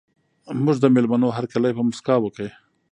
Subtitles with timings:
[0.63, 2.47] موږ د مېلمنو هرکلی په مسکا وکړ.